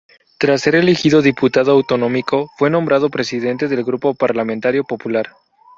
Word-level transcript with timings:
Tras 0.39 0.63
ser 0.63 0.73
elegido 0.73 1.21
diputado 1.21 1.73
autonómico, 1.73 2.49
fue 2.57 2.71
nombrado 2.71 3.11
presidente 3.11 3.67
del 3.67 3.83
Grupo 3.83 4.15
parlamentario 4.15 4.83
Popular. 4.83 5.27